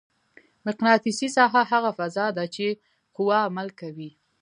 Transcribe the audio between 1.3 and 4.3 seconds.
ساحه هغه فضا ده چې قوه عمل کوي.